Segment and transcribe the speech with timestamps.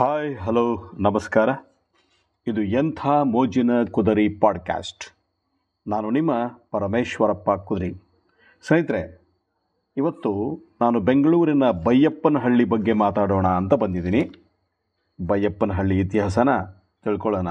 [0.00, 1.48] Hi, hello, ನಮಸ್ಕಾರ.
[2.46, 5.04] ಇದು ಎಂಥ ಮೋಜಿನ ಕುದರಿ ಪಾಡ್ಕ್ಯಾಸ್ಟ್.
[5.88, 6.32] ನಾನು ನಿಮ್ಮ
[6.70, 7.94] ಪರಮೇಶ್ವರಪ್ಪ ಕುದರಿ.
[8.66, 9.20] ಸ್ನೇಹಿತರೆ,
[9.96, 14.30] ಇವತ್ತು ನಾನು ಬೆಂಗಳೂರಿನ ಬೈಯಪ್ಪನಹಳ್ಳಿ ಬಗ್ಗೆ ಮಾತಾಡೋಣ ಅಂತ ಬಂದಿದ್ದೀನಿ.
[15.26, 16.48] ಬೈಯಪ್ಪನಹಳ್ಳಿ ಇತಿಹಾಸನ
[17.04, 17.48] ತಿಳ್ಕೊಳ್ಳೋಣ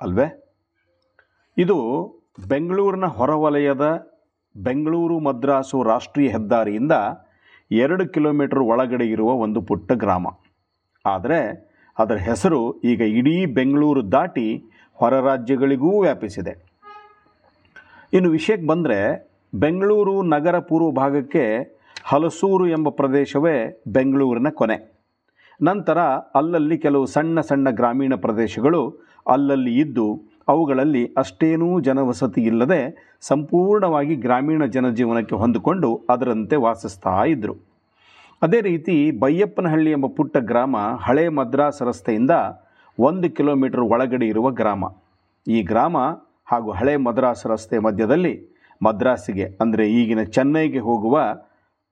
[0.00, 0.54] ಅಲ್ವೇ?
[1.58, 1.76] ಇದು
[2.48, 4.12] ಬೆಂಗಳೂರಿನ ಹೊರವಲಯದ
[4.56, 6.92] ಬೆಂಗಳೂರು ಮದ್ರಾಸು ರಾಷ್ಟ್ರೀಯ ಹೆದ್ದಾರಿಯಿಂದ
[7.70, 10.26] ಎರಡು ಕಿಲೋಮೀಟರ್ ಒಳಗಡೆ ಇರುವ ಒಂದು ಪುಟ್ಟ ಗ್ರಾಮ.
[11.06, 11.66] ಆದರೆ
[11.98, 14.62] ಅದರ ಹೆಸರು ಈಗ ಇಡೀ ಬೆಂಗಳೂರು ದಾಟಿ
[14.94, 16.52] ಹೊರ ರಾಜ್ಯಗಳಿಗೂ ವ್ಯಾಪಿಸಿದೆ.
[18.12, 18.98] ಇನ್ನು ವಿಷಯಕ್ಕೆ ಬಂದರೆ
[19.54, 21.44] ಬೆಂಗಳೂರು ನಗರ ಪೂರ್ವ ಭಾಗಕ್ಕೆ
[22.04, 24.96] ಹಲಸೂರು ಎಂಬ ಪ್ರದೇಶವೇ ಬೆಂಗಳೂರಿನ ಕೊನೆ.
[25.62, 25.98] ನಂತರ
[26.34, 28.82] ಅಲ್ಲಲ್ಲಿ ಕೆಲವು ಸಣ್ಣ ಸಣ್ಣ ಗ್ರಾಮೀಣ ಪ್ರದೇಶಗಳು
[29.28, 30.06] ಅಲ್ಲಲ್ಲಿ ಇದ್ದು
[30.48, 32.80] ಅವುಗಳಲ್ಲಿ ಅಷ್ಟೇನೂ ಜನವಸತಿ ಇಲ್ಲದೆ
[33.20, 37.65] ಸಂಪೂರ್ಣವಾಗಿ ಗ್ರಾಮೀಣ ಜನಜೀವನಕ್ಕೆ ಹೊಂದಿಕೊಂಡು ಅದರಂತೆ ವಾಸಿಸ್ತಾ ಇದ್ದರು
[38.42, 42.34] ಅದೇ ರೀತಿ ಬೈಯಪ್ಪನಹಳ್ಳಿ ಎಂಬ ಪುಟ್ಟ ಗ್ರಾಮ ಹಳೆ ಮದ್ರಾಸ್ ರಸ್ತೆಯಿಂದ
[42.98, 44.84] ಒಂದು ಕಿಲೋಮೀಟರ್ ಒಳಗಡೆ ಇರುವ ಗ್ರಾಮ.
[45.46, 45.96] ಈ ಗ್ರಾಮ
[46.50, 48.34] ಹಾಗೂ ಹಳೆ ಮದ್ರಾಸ್ ರಸ್ತೆ ಮಧ್ಯದಲ್ಲಿ
[48.80, 51.16] ಮದ್ರಾಸಿಗೆ, ಅಂದರೆ ಈಗಿನ ಚೆನ್ನೈಗೆ ಹೋಗುವ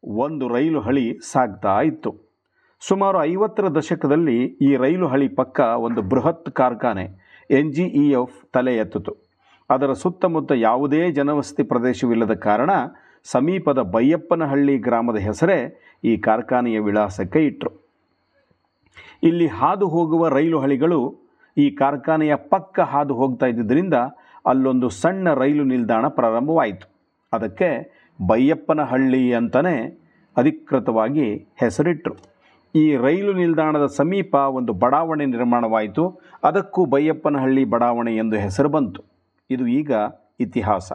[0.02, 2.10] ಒಂದು ರೈಲು ಹಳಿ ಸಾಗ್ತಾ ಇತ್ತು.
[2.82, 7.06] ಸುಮಾರು ಐವತ್ತರ ದಶಕದಲ್ಲಿ ಈ ರೈಲು ಹಳಿ ಪಕ್ಕ ಒಂದು ಬೃಹತ್ ಕಾರ್ಖಾನೆ,
[7.50, 9.14] ಎನ್ ಜಿ ಇ ಎಫ್, ತಲೆ ಎತ್ತಿತು
[9.70, 12.70] ಅದರ ಸುತ್ತಮುತ್ತ ಯಾವುದೇ ಜನವಸತಿ ಪ್ರದೇಶವಿಲ್ಲದ ಕಾರಣ
[13.24, 15.58] ಸಮೀಪದ ಬೈಯಪ್ಪನಹಳ್ಳಿ ಗ್ರಾಮದ ಹೆಸರೇ
[16.04, 17.72] ಈ ಕಾರ್ಖಾನೆಯ ವಿಳಾಸಕ್ಕೆ ಇಟ್ಟರು
[19.22, 20.98] ಇಲ್ಲಿ ಹಾದು ಹೋಗುವ ರೈಲು ಹಳಿಗಳು
[21.58, 23.94] ಈ ಕಾರ್ಖಾನೆಯ ಪಕ್ಕ ಹಾದು ಹೋಗ್ತಾ ಇದ್ದಿದ್ದರಿಂದ
[24.46, 26.86] ಅಲ್ಲೊಂದು ಸಣ್ಣ ರೈಲು ನಿಲ್ದಾಣ ಪ್ರಾರಂಭವಾಯಿತು.
[27.32, 27.68] ಅದಕ್ಕೆ
[28.26, 29.76] ಬೈಯಪ್ಪನಹಳ್ಳಿ ಅಂತಲೇ
[30.36, 31.26] ಅಧಿಕೃತವಾಗಿ
[31.60, 32.14] ಹೆಸರಿಟ್ಟರು
[32.74, 36.04] ಈ ರೈಲು ನಿಲ್ದಾಣದ ಸಮೀಪ ಒಂದು ಬಡಾವಣೆ ನಿರ್ಮಾಣವಾಯಿತು.
[36.44, 39.02] ಅದಕ್ಕೂ ಬೈಯಪ್ಪನಹಳ್ಳಿ ಬಡಾವಣೆ ಎಂದು ಹೆಸರು ಬಂತು.
[39.50, 39.92] ಇದು ಈಗ
[40.40, 40.92] ಇತಿಹಾಸ.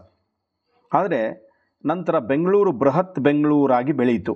[0.91, 1.48] ಆದರೆ
[1.85, 4.33] ನಂತರ ಬೆಂಗಳೂರು ಬೃಹತ್ ಬೆಂಗಳೂರಾಗಿ ಬೆಳೆಯಿತು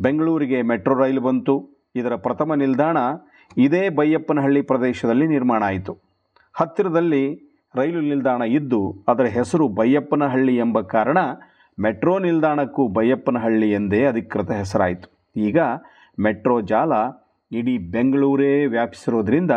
[0.00, 1.84] ಬೆಂಗಳೂರಿಗೆ ಮೆಟ್ರೋ ರೈಲು ಬಂತು.
[1.96, 2.96] ಇದರ ಪ್ರಥಮ ನಿಲ್ದಾಣ
[3.56, 5.92] ಇದೇ ಬೈಯಪ್ಪನಹಳ್ಳಿ ಪ್ರದೇಶದಲ್ಲಿ ನಿರ್ಮಾಣ ಆಯಿತು.
[6.54, 7.34] ಹತ್ತಿರದಲ್ಲಿ
[7.74, 11.18] ರೈಲು ನಿಲ್ದಾಣ ಇದ್ದು, ಅದರ ಹೆಸರು ಬೈಯಪ್ಪನಹಳ್ಳಿ ಎಂಬ ಕಾರಣ
[11.80, 15.32] ಮೆಟ್ರೋ ನಿಲ್ದಾಣಕ್ಕೂ ಬೈಯಪ್ಪನಹಳ್ಳಿ ಎಂದೇ ಅಧಿಕೃತ ಹೆಸರಾಯಿತು.
[15.36, 15.58] ಈಗ
[16.20, 16.92] ಮೆಟ್ರೋ ಜಾಲ
[17.52, 19.50] ಇಡೀ ಬೆಂಗಳೂರೇ ವ್ಯಾಪಿಸಿರೋದ್ರಿಂದ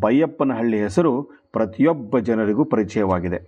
[0.00, 1.22] ಬೈಯಪ್ಪನಹಳ್ಳಿ ಹೆಸರು
[1.52, 3.38] ಪ್ರತಿಯೊಬ್ಬ ಜನರಿಗೂ ಪರಿಚಯವಾಗಿದೆ.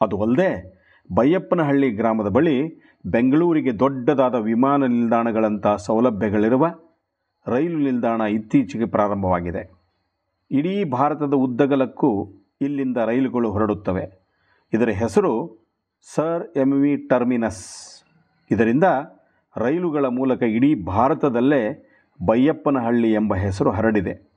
[0.00, 0.73] ಅದು ಅಲ್ಲದೆ
[1.12, 6.66] ಬೈಯಪ್ಪನಹಳ್ಳಿ ಗ್ರಾಮದ ಬಳಿ ಬೆಂಗಳೂರಿಗೆ ದೊಡ್ಡದಾದ ವಿಮಾನ ನಿಲ್ದಾಣಗಳಂಥ ಸೌಲಭ್ಯಗಳಿರುವ
[7.46, 9.62] ರೈಲು ನಿಲ್ದಾಣ ಇತ್ತೀಚೆಗೆ ಪ್ರಾರಂಭವಾಗಿದೆ.
[10.50, 14.04] ಇಡೀ ಭಾರತದ ಉದ್ದಗಲಕ್ಕೂ ಇಲ್ಲಿಂದ ರೈಲುಗಳು ಹೊರಡುತ್ತವೆ.
[14.72, 15.32] ಇದರ ಹೆಸರು
[16.14, 17.64] ಸರ್ ಎಂ ವಿ ಟರ್ಮಿನಸ್.
[18.50, 18.84] ಇದರಿಂದ
[19.56, 21.90] ರೈಲುಗಳ ಮೂಲಕ ಇಡೀ ಭಾರತದಲ್ಲೇ
[22.26, 24.30] ಬೈಯಪ್ಪನಹಳ್ಳಿ ಎಂಬ ಹೆಸರು ಹರಡಿದೆ.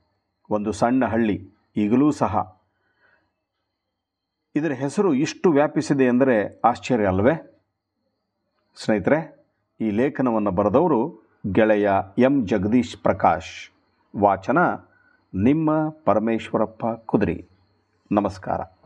[0.50, 2.57] ಒಂದು ಸಣ್ಣ ಹಳ್ಳಿ, ಈಗಲೂ ಸಹ
[4.56, 7.60] ಇದರ ಹೆಸರು ಇಷ್ಟು ವ್ಯಾಪಿಸಿದೆ ಎಂದರೆ ಆಶ್ಚರ್ಯ ಅಲ್ವೇ?
[8.84, 9.46] ಸ್ನೇಹಿತರೆ,
[9.80, 11.22] ಈ ಲೇಖನವನ್ನು ಬರೆದವರು
[11.52, 12.46] ಗೆಳೆಯ ಎಂ.
[12.46, 13.72] ಜಗದೀಶ್ ಪ್ರಕಾಶ್.
[14.16, 14.58] ವಾಚನ
[15.34, 17.48] ನಿಮ್ಮ ಪರಮೇಶ್ವರಪ್ಪ ಕುದುರಿ.
[18.12, 18.60] ನಮಸ್ಕಾರ.